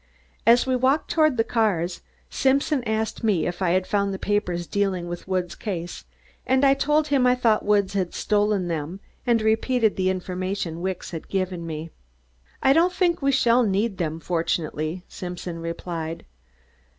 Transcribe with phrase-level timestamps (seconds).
[0.47, 4.65] As we walked toward the cars, Simpson asked me if I had found the papers
[4.65, 6.05] dealing with Woods' case,
[6.43, 11.11] and I told him I thought Woods had stolen them and repeated the information Wicks
[11.11, 11.91] had given me.
[12.63, 16.25] "I don't think we shall need them, fortunately," Simpson replied.